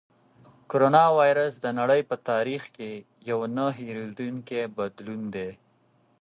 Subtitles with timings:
[0.69, 2.91] کرونا وېروس د نړۍ په تاریخ کې
[3.29, 5.49] یو نه هېرېدونکی بدلون دی.